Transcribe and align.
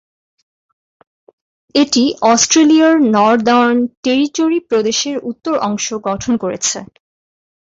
এটি 1.75 2.03
অস্ট্রেলিয়ার 2.31 2.95
Northern 3.15 3.75
Territory 4.03 4.59
প্রদেশের 4.69 5.15
উত্তর 5.29 5.55
অংশ 5.61 5.87
গঠন 6.07 6.33
করেছে। 6.37 6.77